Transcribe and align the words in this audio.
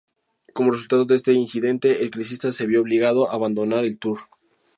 Como 0.55 0.71
resultado 0.71 1.05
de 1.05 1.13
este 1.13 1.33
incidente 1.33 2.01
el 2.01 2.05
ciclista 2.07 2.51
se 2.51 2.65
vio 2.65 2.81
obligado 2.81 3.29
a 3.29 3.35
abandonar 3.35 3.85
el 3.85 3.99
Tour. 3.99 4.17